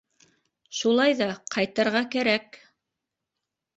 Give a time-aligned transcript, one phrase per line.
[0.77, 1.27] Шулай ҙа
[1.57, 2.59] ҡайтырға кәрәк.